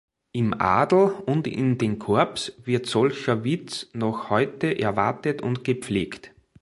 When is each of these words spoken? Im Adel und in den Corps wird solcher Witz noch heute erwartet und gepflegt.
Im 0.31 0.59
Adel 0.59 1.11
und 1.27 1.45
in 1.45 1.77
den 1.77 1.99
Corps 1.99 2.53
wird 2.65 2.87
solcher 2.87 3.43
Witz 3.43 3.87
noch 3.93 4.31
heute 4.31 4.79
erwartet 4.79 5.43
und 5.43 5.63
gepflegt. 5.63 6.31